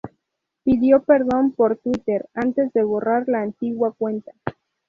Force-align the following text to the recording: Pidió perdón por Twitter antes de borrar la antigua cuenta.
Pidió 0.63 1.03
perdón 1.03 1.51
por 1.51 1.77
Twitter 1.77 2.27
antes 2.33 2.73
de 2.73 2.81
borrar 2.83 3.25
la 3.27 3.43
antigua 3.43 3.91
cuenta. 3.91 4.31